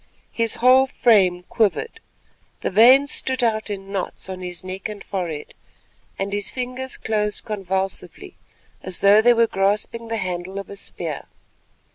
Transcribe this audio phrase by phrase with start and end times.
[0.31, 1.99] His whole frame quivered,
[2.61, 5.53] the veins stood out in knots on his neck and forehead,
[6.17, 8.33] and his fingers closed convulsively
[8.81, 11.27] as though they were grasping the handle of a spear.